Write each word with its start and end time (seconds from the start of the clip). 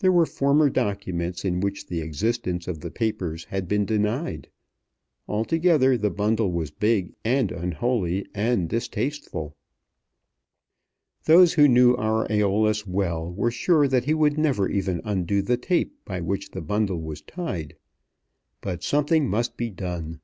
There 0.00 0.12
were 0.12 0.26
former 0.26 0.68
documents 0.68 1.42
in 1.42 1.60
which 1.60 1.86
the 1.86 2.02
existence 2.02 2.68
of 2.68 2.80
the 2.80 2.90
papers 2.90 3.44
had 3.44 3.66
been 3.68 3.86
denied. 3.86 4.50
Altogether 5.26 5.96
the 5.96 6.10
bundle 6.10 6.52
was 6.52 6.70
big 6.70 7.14
and 7.24 7.50
unholy 7.50 8.26
and 8.34 8.68
distasteful. 8.68 9.56
Those 11.24 11.54
who 11.54 11.68
knew 11.68 11.94
our 11.96 12.28
Æolus 12.28 12.86
well 12.86 13.32
were 13.32 13.50
sure 13.50 13.88
that 13.88 14.04
he 14.04 14.12
would 14.12 14.36
never 14.36 14.68
even 14.68 15.00
undo 15.04 15.40
the 15.40 15.56
tape 15.56 16.04
by 16.04 16.20
which 16.20 16.50
the 16.50 16.60
bundle 16.60 17.00
was 17.00 17.22
tied. 17.22 17.76
But 18.60 18.82
something 18.82 19.26
must 19.26 19.56
be 19.56 19.70
done. 19.70 20.20